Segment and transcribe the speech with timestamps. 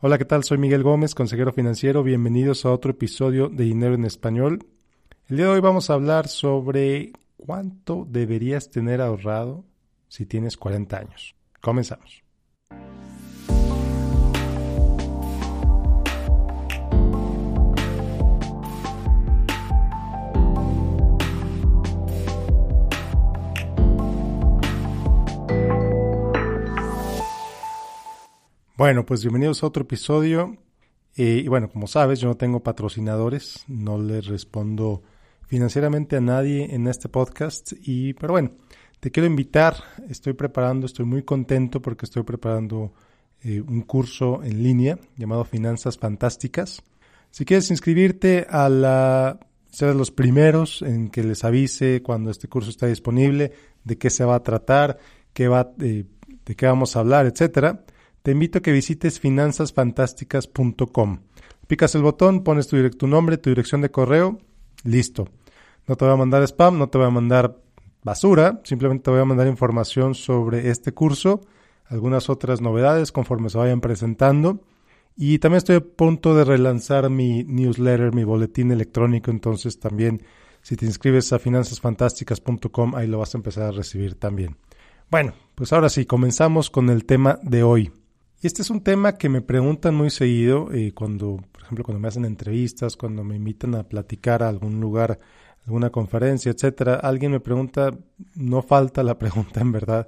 [0.00, 0.44] Hola, ¿qué tal?
[0.44, 2.04] Soy Miguel Gómez, consejero financiero.
[2.04, 4.64] Bienvenidos a otro episodio de Dinero en Español.
[5.26, 9.64] El día de hoy vamos a hablar sobre cuánto deberías tener ahorrado
[10.06, 11.34] si tienes 40 años.
[11.60, 12.22] Comenzamos.
[28.78, 30.56] Bueno, pues bienvenidos a otro episodio.
[31.16, 35.02] Eh, y bueno, como sabes, yo no tengo patrocinadores, no le respondo
[35.48, 37.72] financieramente a nadie en este podcast.
[37.82, 38.52] Y, pero bueno,
[39.00, 39.74] te quiero invitar,
[40.08, 42.92] estoy preparando, estoy muy contento porque estoy preparando
[43.42, 46.80] eh, un curso en línea llamado Finanzas Fantásticas.
[47.32, 49.40] Si quieres inscribirte a la,
[49.72, 53.50] ser de los primeros en que les avise cuando este curso está disponible,
[53.82, 54.98] de qué se va a tratar,
[55.32, 56.04] qué va, eh,
[56.46, 57.84] de qué vamos a hablar, etcétera
[58.28, 61.20] te invito a que visites finanzasfantásticas.com.
[61.66, 64.38] Picas el botón, pones tu, tu nombre, tu dirección de correo,
[64.84, 65.30] listo.
[65.86, 67.56] No te voy a mandar spam, no te voy a mandar
[68.04, 71.40] basura, simplemente te voy a mandar información sobre este curso,
[71.86, 74.60] algunas otras novedades conforme se vayan presentando.
[75.16, 80.20] Y también estoy a punto de relanzar mi newsletter, mi boletín electrónico, entonces también
[80.60, 84.58] si te inscribes a finanzasfantásticas.com ahí lo vas a empezar a recibir también.
[85.10, 87.90] Bueno, pues ahora sí, comenzamos con el tema de hoy.
[88.40, 91.98] Y este es un tema que me preguntan muy seguido eh, cuando, por ejemplo, cuando
[91.98, 95.18] me hacen entrevistas, cuando me invitan a platicar a algún lugar,
[95.66, 96.94] alguna conferencia, etcétera.
[96.94, 97.90] Alguien me pregunta,
[98.36, 100.06] no falta la pregunta en verdad.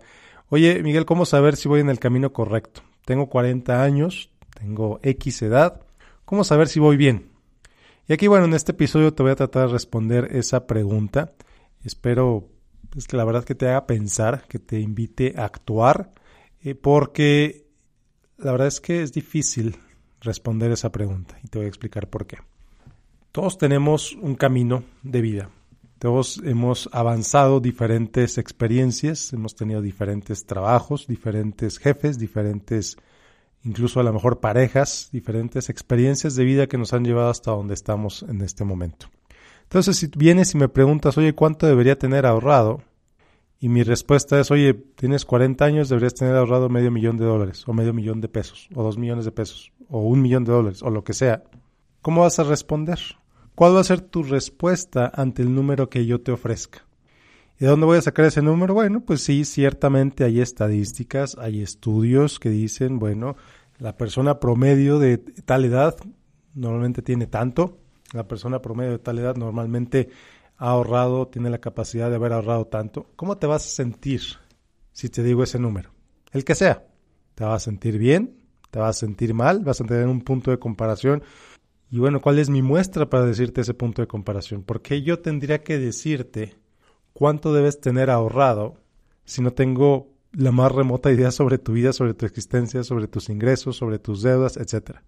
[0.48, 2.82] Oye, Miguel, ¿cómo saber si voy en el camino correcto?
[3.04, 5.80] Tengo 40 años, tengo X edad.
[6.24, 7.30] ¿Cómo saber si voy bien?
[8.06, 11.32] Y aquí, bueno, en este episodio te voy a tratar de responder esa pregunta.
[11.82, 12.48] Espero
[12.90, 16.12] pues, que la verdad que te haga pensar, que te invite a actuar,
[16.62, 17.69] eh, porque
[18.42, 19.76] la verdad es que es difícil
[20.20, 22.38] responder esa pregunta y te voy a explicar por qué.
[23.32, 25.50] Todos tenemos un camino de vida.
[25.98, 32.96] Todos hemos avanzado diferentes experiencias, hemos tenido diferentes trabajos, diferentes jefes, diferentes,
[33.62, 37.74] incluso a lo mejor parejas, diferentes experiencias de vida que nos han llevado hasta donde
[37.74, 39.08] estamos en este momento.
[39.64, 42.82] Entonces, si vienes y me preguntas, oye, ¿cuánto debería tener ahorrado?
[43.62, 47.62] Y mi respuesta es, oye, tienes 40 años, deberías tener ahorrado medio millón de dólares,
[47.68, 50.82] o medio millón de pesos, o dos millones de pesos, o un millón de dólares,
[50.82, 51.44] o lo que sea.
[52.00, 52.98] ¿Cómo vas a responder?
[53.54, 56.86] ¿Cuál va a ser tu respuesta ante el número que yo te ofrezca?
[57.58, 58.72] ¿Y de dónde voy a sacar ese número?
[58.72, 63.36] Bueno, pues sí, ciertamente hay estadísticas, hay estudios que dicen, bueno,
[63.76, 65.96] la persona promedio de tal edad
[66.54, 67.76] normalmente tiene tanto,
[68.14, 70.08] la persona promedio de tal edad normalmente
[70.60, 74.20] ha ahorrado, tiene la capacidad de haber ahorrado tanto, ¿cómo te vas a sentir
[74.92, 75.90] si te digo ese número?
[76.32, 76.86] El que sea.
[77.34, 78.44] ¿Te vas a sentir bien?
[78.70, 79.60] ¿Te vas a sentir mal?
[79.64, 81.22] ¿Vas a tener un punto de comparación?
[81.90, 84.62] Y bueno, ¿cuál es mi muestra para decirte ese punto de comparación?
[84.62, 86.54] Porque yo tendría que decirte
[87.14, 88.76] cuánto debes tener ahorrado
[89.24, 93.30] si no tengo la más remota idea sobre tu vida, sobre tu existencia, sobre tus
[93.30, 94.98] ingresos, sobre tus deudas, etc.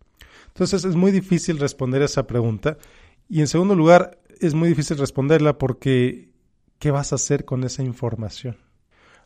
[0.49, 2.79] Entonces es muy difícil responder esa pregunta.
[3.29, 6.31] Y en segundo lugar, es muy difícil responderla porque
[6.79, 8.57] ¿qué vas a hacer con esa información?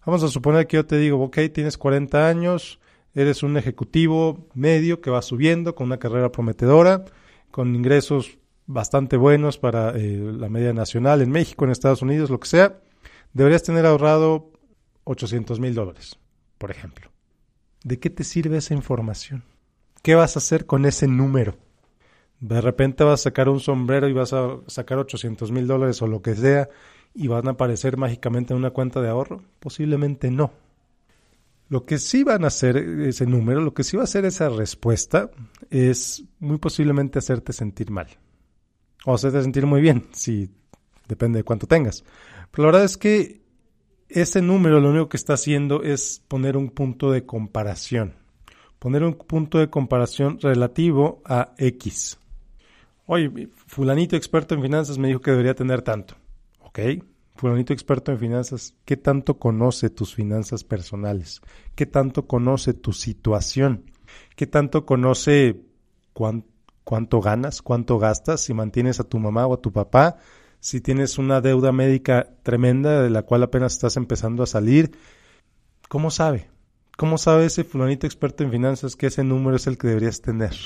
[0.05, 2.79] Vamos a suponer que yo te digo, ok, tienes 40 años,
[3.15, 7.05] eres un ejecutivo medio que va subiendo con una carrera prometedora,
[7.51, 12.39] con ingresos bastante buenos para eh, la media nacional en México, en Estados Unidos, lo
[12.39, 12.79] que sea,
[13.33, 14.53] deberías tener ahorrado
[15.05, 16.19] 800 mil dólares,
[16.59, 17.11] por ejemplo.
[17.83, 19.45] ¿De qué te sirve esa información?
[20.03, 21.57] ¿Qué vas a hacer con ese número?
[22.41, 26.07] De repente vas a sacar un sombrero y vas a sacar 800 mil dólares o
[26.07, 26.69] lo que sea
[27.15, 29.43] y van a aparecer mágicamente en una cuenta de ahorro.
[29.59, 30.53] Posiblemente no.
[31.69, 34.49] Lo que sí van a hacer ese número, lo que sí va a hacer esa
[34.49, 35.31] respuesta
[35.71, 38.07] es muy posiblemente hacerte sentir mal.
[39.05, 40.51] O hacerte sentir muy bien, si
[41.09, 42.05] depende de cuánto tengas.
[42.51, 43.41] Pero la verdad es que
[44.09, 48.15] ese número lo único que está haciendo es poner un punto de comparación.
[48.79, 52.19] Poner un punto de comparación relativo a X.
[53.09, 56.17] Oye, fulanito experto en finanzas me dijo que debería tener tanto.
[56.59, 56.81] Ok,
[57.37, 61.41] fulanito experto en finanzas, ¿qué tanto conoce tus finanzas personales?
[61.77, 63.85] ¿Qué tanto conoce tu situación?
[64.35, 65.61] ¿Qué tanto conoce
[66.13, 70.17] cuánto ganas, cuánto gastas, si mantienes a tu mamá o a tu papá,
[70.59, 74.99] si tienes una deuda médica tremenda de la cual apenas estás empezando a salir?
[75.89, 76.51] ¿Cómo sabe?
[76.97, 80.57] ¿Cómo sabe ese fulanito experto en finanzas que ese número es el que deberías tener?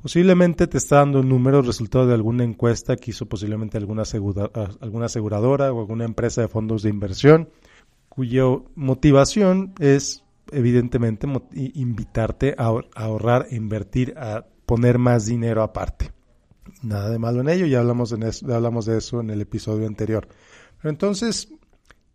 [0.00, 4.04] Posiblemente te está dando un número resultado de alguna encuesta que hizo posiblemente alguna,
[4.80, 7.48] alguna aseguradora o alguna empresa de fondos de inversión,
[8.08, 8.44] cuya
[8.76, 10.22] motivación es
[10.52, 16.12] evidentemente invitarte a ahorrar, a invertir, a poner más dinero aparte.
[16.80, 20.28] Nada de malo en ello, ya hablamos, ya hablamos de eso en el episodio anterior.
[20.80, 21.48] Pero entonces,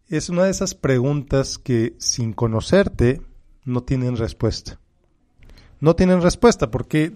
[0.07, 3.21] es una de esas preguntas que sin conocerte
[3.65, 4.79] no tienen respuesta.
[5.81, 7.11] No tienen respuesta porque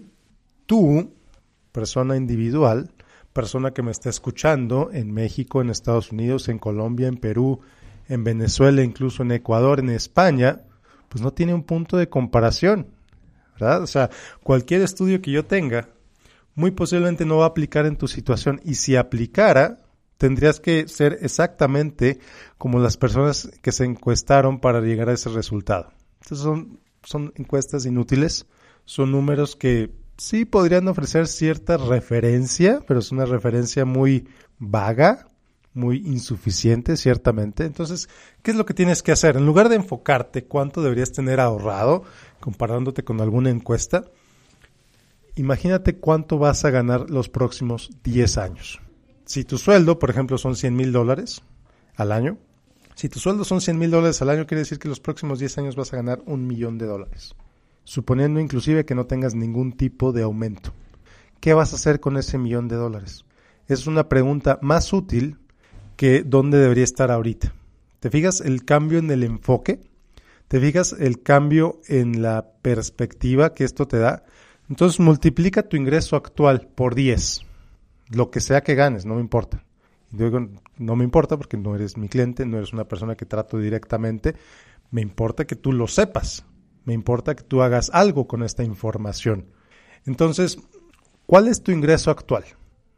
[0.67, 1.15] tú,
[1.71, 2.91] persona individual,
[3.33, 7.61] persona que me está escuchando en México, en Estados Unidos, en Colombia, en Perú,
[8.07, 10.61] en Venezuela, incluso en Ecuador, en España,
[11.09, 12.87] pues no tiene un punto de comparación,
[13.53, 13.81] ¿verdad?
[13.81, 14.09] O sea,
[14.43, 15.89] cualquier estudio que yo tenga,
[16.55, 19.77] muy posiblemente no va a aplicar en tu situación y si aplicara,
[20.17, 22.19] tendrías que ser exactamente
[22.57, 25.91] como las personas que se encuestaron para llegar a ese resultado.
[26.21, 28.47] Entonces son, son encuestas inútiles,
[28.85, 34.27] son números que sí podrían ofrecer cierta referencia, pero es una referencia muy
[34.59, 35.27] vaga,
[35.73, 37.65] muy insuficiente, ciertamente.
[37.65, 38.09] Entonces,
[38.41, 39.37] ¿qué es lo que tienes que hacer?
[39.37, 42.03] En lugar de enfocarte cuánto deberías tener ahorrado,
[42.39, 44.05] comparándote con alguna encuesta,
[45.35, 48.81] imagínate cuánto vas a ganar los próximos 10 años.
[49.25, 51.41] Si tu sueldo, por ejemplo, son 100 mil dólares
[51.95, 52.37] al año,
[52.95, 55.59] si tu sueldo son 100 mil dólares al año, quiere decir que los próximos 10
[55.59, 57.35] años vas a ganar un millón de dólares
[57.87, 60.73] suponiendo inclusive que no tengas ningún tipo de aumento.
[61.39, 63.23] ¿Qué vas a hacer con ese millón de dólares?
[63.69, 65.37] Es una pregunta más útil
[65.95, 67.53] que dónde debería estar ahorita.
[68.01, 69.79] ¿Te fijas el cambio en el enfoque?
[70.49, 74.25] ¿Te fijas el cambio en la perspectiva que esto te da?
[74.69, 77.45] Entonces multiplica tu ingreso actual por 10,
[78.09, 79.63] lo que sea que ganes, no me importa.
[80.11, 83.57] Digo, no me importa porque no eres mi cliente, no eres una persona que trato
[83.57, 84.35] directamente,
[84.91, 86.45] me importa que tú lo sepas.
[86.87, 89.47] Me importa que tú hagas algo con esta información.
[90.05, 90.57] Entonces,
[91.25, 92.45] ¿cuál es tu ingreso actual?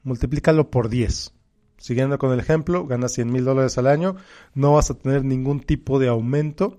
[0.03, 1.33] Multiplícalo por 10.
[1.80, 4.15] Siguiendo con el ejemplo, ganas 100 mil dólares al año,
[4.53, 6.77] no vas a tener ningún tipo de aumento.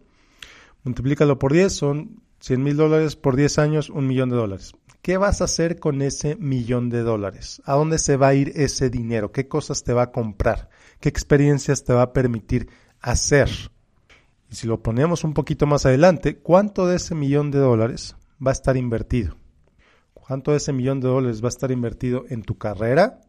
[0.84, 4.74] Multiplícalo por 10, son 100 mil dólares por 10 años, un millón de dólares.
[5.02, 7.60] ¿Qué vas a hacer con ese millón de dólares?
[7.64, 9.32] ¿A dónde se va a ir ese dinero?
[9.32, 10.68] ¿Qué cosas te va a comprar?
[11.00, 12.68] ¿Qué experiencias te va a permitir
[13.00, 13.50] hacer?
[14.50, 18.50] Y si lo ponemos un poquito más adelante, ¿cuánto de ese millón de dólares va
[18.50, 19.36] a estar invertido?
[20.12, 23.20] ¿Cuánto de ese millón de dólares va a estar invertido en tu carrera,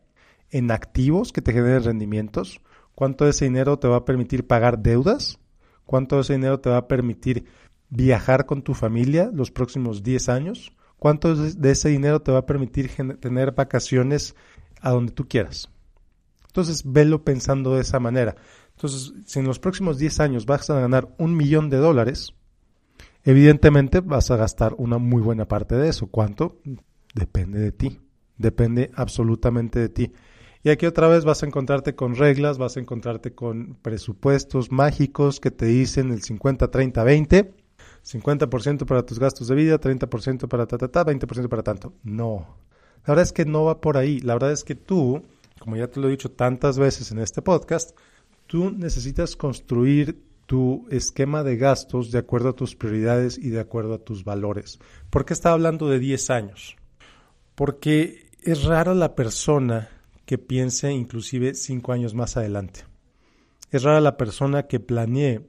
[0.49, 2.61] en activos que te generen rendimientos?
[2.95, 5.39] ¿Cuánto de ese dinero te va a permitir pagar deudas?
[5.85, 7.45] ¿Cuánto de ese dinero te va a permitir
[7.89, 10.73] viajar con tu familia los próximos 10 años?
[10.97, 14.35] ¿Cuánto de ese dinero te va a permitir tener vacaciones
[14.81, 15.69] a donde tú quieras?
[16.47, 18.35] Entonces, velo pensando de esa manera.
[18.81, 22.33] Entonces, si en los próximos 10 años vas a ganar un millón de dólares,
[23.23, 26.07] evidentemente vas a gastar una muy buena parte de eso.
[26.07, 26.57] ¿Cuánto?
[27.13, 28.01] Depende de ti.
[28.39, 30.11] Depende absolutamente de ti.
[30.63, 35.39] Y aquí otra vez vas a encontrarte con reglas, vas a encontrarte con presupuestos mágicos
[35.39, 37.53] que te dicen el 50, 30, 20.
[38.03, 41.93] 50% para tus gastos de vida, 30% para ta, ta, ta, 20% para tanto.
[42.01, 42.57] No.
[43.05, 44.21] La verdad es que no va por ahí.
[44.21, 45.21] La verdad es que tú,
[45.59, 47.95] como ya te lo he dicho tantas veces en este podcast,
[48.51, 53.93] Tú necesitas construir tu esquema de gastos de acuerdo a tus prioridades y de acuerdo
[53.93, 54.77] a tus valores.
[55.09, 56.75] ¿Por qué está hablando de 10 años?
[57.55, 59.87] Porque es rara la persona
[60.25, 62.81] que piense inclusive 5 años más adelante.
[63.69, 65.47] Es rara la persona que planee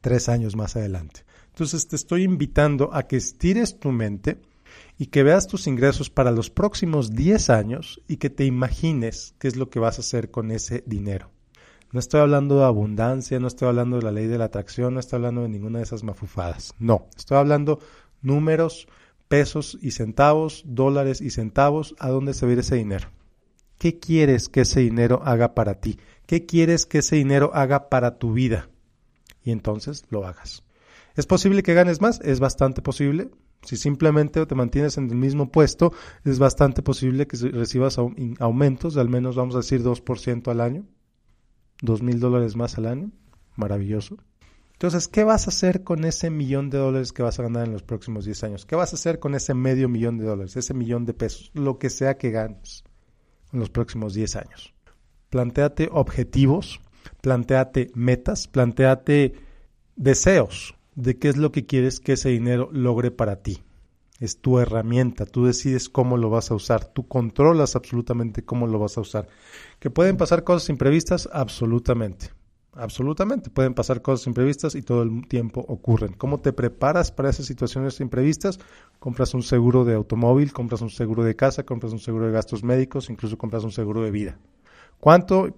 [0.00, 1.24] 3 años más adelante.
[1.48, 4.40] Entonces te estoy invitando a que estires tu mente
[4.96, 9.48] y que veas tus ingresos para los próximos 10 años y que te imagines qué
[9.48, 11.32] es lo que vas a hacer con ese dinero.
[11.90, 15.00] No estoy hablando de abundancia, no estoy hablando de la ley de la atracción, no
[15.00, 16.74] estoy hablando de ninguna de esas mafufadas.
[16.78, 17.78] No, estoy hablando
[18.20, 18.88] números,
[19.28, 23.08] pesos y centavos, dólares y centavos, ¿a dónde se va ese dinero?
[23.78, 25.98] ¿Qué quieres que ese dinero haga para ti?
[26.26, 28.68] ¿Qué quieres que ese dinero haga para tu vida?
[29.42, 30.64] Y entonces lo hagas.
[31.16, 32.20] ¿Es posible que ganes más?
[32.20, 33.30] Es bastante posible.
[33.62, 35.92] Si simplemente te mantienes en el mismo puesto,
[36.24, 40.84] es bastante posible que recibas aumentos de al menos, vamos a decir, 2% al año
[41.82, 43.10] dos mil dólares más al año.
[43.56, 44.16] Maravilloso.
[44.72, 47.72] Entonces, ¿qué vas a hacer con ese millón de dólares que vas a ganar en
[47.72, 48.64] los próximos 10 años?
[48.64, 51.78] ¿Qué vas a hacer con ese medio millón de dólares, ese millón de pesos, lo
[51.78, 52.84] que sea que ganes
[53.52, 54.74] en los próximos 10 años?
[55.30, 56.80] Plantéate objetivos,
[57.20, 59.34] plantéate metas, plantéate
[59.96, 63.64] deseos de qué es lo que quieres que ese dinero logre para ti
[64.18, 68.78] es tu herramienta, tú decides cómo lo vas a usar, tú controlas absolutamente cómo lo
[68.78, 69.28] vas a usar.
[69.78, 71.28] ¿Que pueden pasar cosas imprevistas?
[71.32, 72.30] Absolutamente,
[72.72, 76.14] absolutamente, pueden pasar cosas imprevistas y todo el tiempo ocurren.
[76.14, 78.58] ¿Cómo te preparas para esas situaciones imprevistas?
[78.98, 82.64] Compras un seguro de automóvil, compras un seguro de casa, compras un seguro de gastos
[82.64, 84.38] médicos, incluso compras un seguro de vida.
[84.98, 85.56] ¿Cuánto?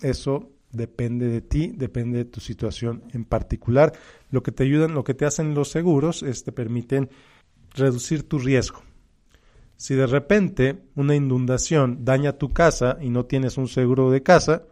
[0.00, 3.92] Eso depende de ti, depende de tu situación en particular.
[4.30, 7.10] Lo que te ayudan, lo que te hacen los seguros es te permiten
[7.74, 8.82] reducir tu riesgo.
[9.76, 14.64] Si de repente una inundación daña tu casa y no tienes un seguro de casa,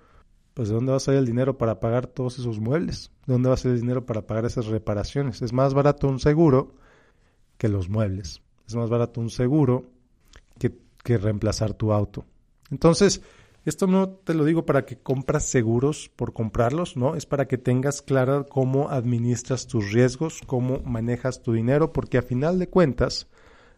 [0.54, 3.10] pues ¿de dónde va a salir el dinero para pagar todos esos muebles?
[3.26, 5.42] ¿De dónde va a salir el dinero para pagar esas reparaciones?
[5.42, 6.74] Es más barato un seguro
[7.58, 8.42] que los muebles.
[8.66, 9.90] Es más barato un seguro
[10.58, 12.24] que, que reemplazar tu auto.
[12.70, 13.20] Entonces,
[13.64, 17.14] esto no te lo digo para que compras seguros por comprarlos, ¿no?
[17.14, 22.22] Es para que tengas clara cómo administras tus riesgos, cómo manejas tu dinero, porque a
[22.22, 23.26] final de cuentas,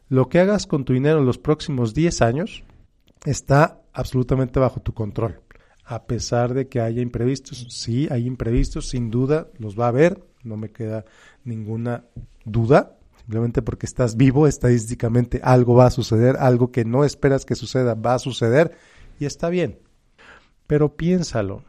[0.09, 2.63] lo que hagas con tu dinero en los próximos 10 años
[3.25, 5.41] está absolutamente bajo tu control.
[5.85, 10.23] A pesar de que haya imprevistos, sí hay imprevistos, sin duda los va a haber,
[10.45, 11.05] no me queda
[11.45, 12.05] ninguna
[12.45, 17.57] duda, simplemente porque estás vivo, estadísticamente algo va a suceder, algo que no esperas que
[17.57, 18.77] suceda va a suceder
[19.23, 19.79] y está bien.
[20.67, 21.65] Pero piénsalo.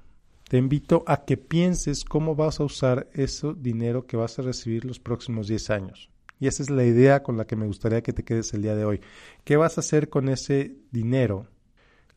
[0.49, 4.85] Te invito a que pienses cómo vas a usar ese dinero que vas a recibir
[4.85, 6.09] los próximos 10 años.
[6.39, 8.75] Y esa es la idea con la que me gustaría que te quedes el día
[8.75, 9.01] de hoy.
[9.43, 11.47] ¿Qué vas a hacer con ese dinero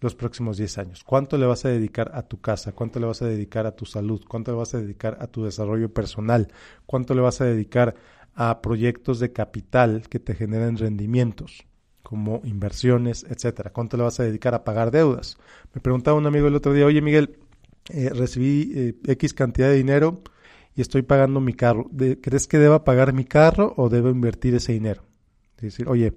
[0.00, 1.04] los próximos 10 años?
[1.04, 2.72] ¿Cuánto le vas a dedicar a tu casa?
[2.72, 4.22] ¿Cuánto le vas a dedicar a tu salud?
[4.26, 6.48] ¿Cuánto le vas a dedicar a tu desarrollo personal?
[6.86, 7.94] ¿Cuánto le vas a dedicar
[8.34, 11.66] a proyectos de capital que te generen rendimientos?
[12.06, 13.72] Como inversiones, etcétera.
[13.72, 15.38] ¿Cuánto le vas a dedicar a pagar deudas?
[15.74, 17.36] Me preguntaba un amigo el otro día, oye Miguel,
[17.88, 20.22] eh, recibí eh, X cantidad de dinero
[20.76, 21.90] y estoy pagando mi carro.
[22.22, 25.02] ¿Crees que deba pagar mi carro o debo invertir ese dinero?
[25.56, 26.16] Es decir, oye,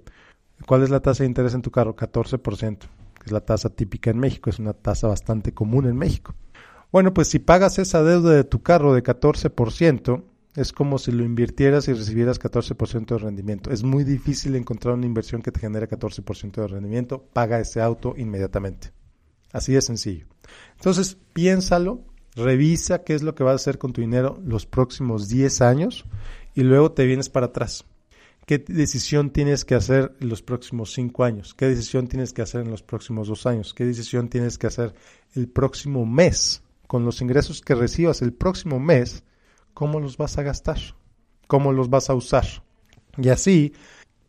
[0.64, 1.96] ¿cuál es la tasa de interés en tu carro?
[1.96, 6.36] 14%, que es la tasa típica en México, es una tasa bastante común en México.
[6.92, 10.22] Bueno, pues si pagas esa deuda de tu carro de 14%,
[10.56, 13.70] es como si lo invirtieras y recibieras 14% de rendimiento.
[13.70, 17.24] Es muy difícil encontrar una inversión que te genere 14% de rendimiento.
[17.32, 18.92] Paga ese auto inmediatamente.
[19.52, 20.26] Así de sencillo.
[20.76, 22.04] Entonces, piénsalo,
[22.34, 26.04] revisa qué es lo que vas a hacer con tu dinero los próximos 10 años
[26.54, 27.84] y luego te vienes para atrás.
[28.46, 31.54] ¿Qué decisión tienes que hacer en los próximos 5 años?
[31.54, 33.74] ¿Qué decisión tienes que hacer en los próximos 2 años?
[33.74, 34.94] ¿Qué decisión tienes que hacer
[35.34, 36.62] el próximo mes?
[36.88, 39.22] Con los ingresos que recibas el próximo mes,
[39.74, 40.78] cómo los vas a gastar,
[41.46, 42.44] cómo los vas a usar.
[43.16, 43.72] Y así,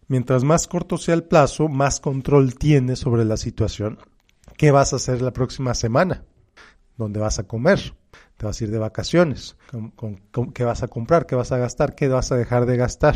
[0.07, 3.99] mientras más corto sea el plazo, más control tienes sobre la situación.
[4.57, 6.23] ¿Qué vas a hacer la próxima semana?
[6.97, 7.95] ¿Dónde vas a comer?
[8.37, 9.55] ¿Te vas a ir de vacaciones?
[10.53, 11.25] qué vas a comprar?
[11.25, 11.95] ¿Qué vas a gastar?
[11.95, 13.15] ¿Qué vas a dejar de gastar?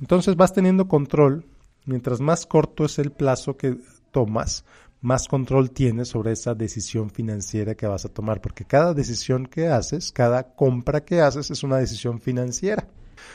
[0.00, 1.46] Entonces vas teniendo control.
[1.86, 3.76] Mientras más corto es el plazo que
[4.10, 4.64] tomas,
[5.04, 9.68] más control tienes sobre esa decisión financiera que vas a tomar, porque cada decisión que
[9.68, 12.88] haces, cada compra que haces es una decisión financiera.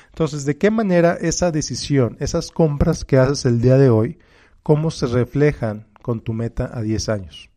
[0.07, 4.17] Entonces, ¿de qué manera esa decisión, esas compras que haces el día de hoy,
[4.63, 7.51] cómo se reflejan con tu meta a 10 años?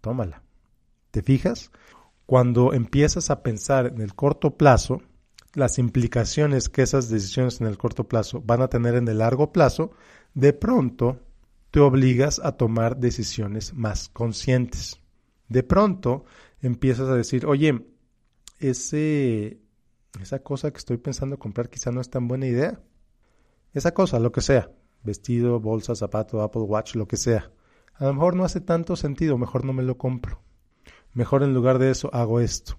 [0.00, 0.44] Tómala.
[1.10, 1.72] ¿Te fijas?
[2.26, 5.02] Cuando empiezas a pensar en el corto plazo,
[5.54, 9.52] las implicaciones que esas decisiones en el corto plazo van a tener en el largo
[9.52, 9.90] plazo,
[10.34, 11.18] de pronto
[11.74, 15.00] te obligas a tomar decisiones más conscientes.
[15.48, 16.24] De pronto
[16.60, 17.84] empiezas a decir, oye,
[18.60, 19.60] ese,
[20.20, 22.80] esa cosa que estoy pensando comprar quizá no es tan buena idea.
[23.72, 24.70] Esa cosa, lo que sea,
[25.02, 27.50] vestido, bolsa, zapato, Apple Watch, lo que sea.
[27.94, 30.44] A lo mejor no hace tanto sentido, mejor no me lo compro.
[31.12, 32.78] Mejor en lugar de eso hago esto.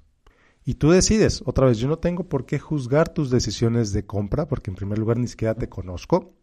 [0.63, 4.47] Y tú decides, otra vez, yo no tengo por qué juzgar tus decisiones de compra,
[4.47, 6.33] porque en primer lugar ni siquiera te conozco.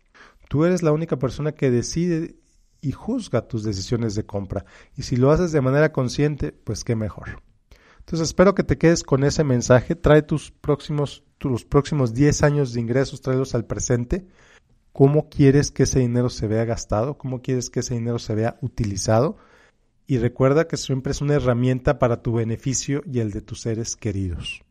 [0.50, 2.41] Tú eres la única persona que decide
[2.82, 4.66] y juzga tus decisiones de compra.
[4.96, 7.40] Y si lo haces de manera consciente, pues qué mejor.
[8.00, 9.94] Entonces espero que te quedes con ese mensaje.
[9.94, 14.26] Trae tus próximos, tus próximos 10 años de ingresos, tráelos al presente.
[14.92, 17.16] ¿Cómo quieres que ese dinero se vea gastado?
[17.16, 19.38] ¿Cómo quieres que ese dinero se vea utilizado?
[20.06, 23.96] Y recuerda que siempre es una herramienta para tu beneficio y el de tus seres
[23.96, 24.62] queridos.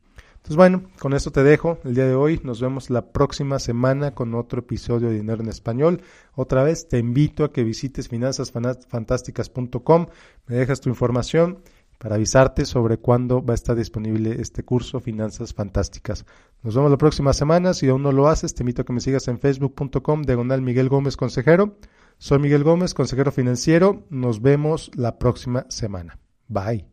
[0.41, 2.41] Entonces, bueno, con esto te dejo el día de hoy.
[2.43, 6.01] Nos vemos la próxima semana con otro episodio de Dinero en Español.
[6.33, 10.07] Otra vez te invito a que visites finanzasfantásticas.com,
[10.47, 11.59] me dejas tu información
[11.99, 16.25] para avisarte sobre cuándo va a estar disponible este curso Finanzas Fantásticas.
[16.63, 17.75] Nos vemos la próxima semana.
[17.75, 20.89] Si aún no lo haces, te invito a que me sigas en facebook.com, diagonal Miguel
[20.89, 21.77] Gómez Consejero.
[22.17, 24.07] Soy Miguel Gómez, consejero financiero.
[24.09, 26.17] Nos vemos la próxima semana.
[26.47, 26.90] Bye.